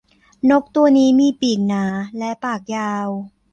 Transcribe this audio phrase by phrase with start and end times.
[0.49, 1.85] นกตัวนี้มีปีกหนา
[2.17, 3.09] และปากยาว